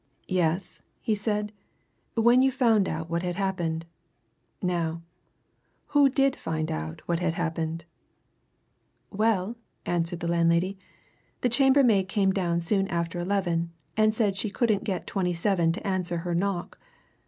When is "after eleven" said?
12.87-13.73